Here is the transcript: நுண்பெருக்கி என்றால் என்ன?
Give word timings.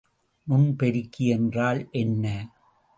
நுண்பெருக்கி 0.47 1.25
என்றால் 1.27 1.87
என்ன? 1.91 2.25